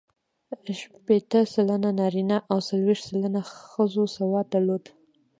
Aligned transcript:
شپېته 0.79 1.39
سلنه 1.53 1.89
نارینه 1.99 2.37
او 2.51 2.57
څلوېښت 2.67 3.03
سلنه 3.09 3.41
ښځو 3.71 4.03
سواد 4.15 4.45
درلود. 4.53 4.83